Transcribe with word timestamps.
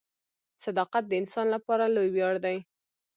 •صداقت 0.63 1.03
د 1.07 1.11
انسان 1.21 1.47
لپاره 1.55 1.83
لوی 1.95 2.09
ویاړ 2.13 2.35
دی. 2.45 2.57